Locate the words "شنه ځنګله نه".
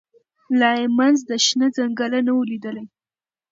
1.45-2.31